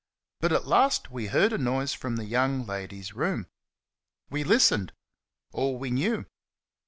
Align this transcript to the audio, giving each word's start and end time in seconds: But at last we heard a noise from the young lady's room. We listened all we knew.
But 0.39 0.51
at 0.51 0.65
last 0.65 1.11
we 1.11 1.27
heard 1.27 1.53
a 1.53 1.59
noise 1.59 1.93
from 1.93 2.15
the 2.15 2.25
young 2.25 2.65
lady's 2.65 3.13
room. 3.13 3.45
We 4.31 4.43
listened 4.43 4.93
all 5.51 5.77
we 5.77 5.91
knew. 5.91 6.25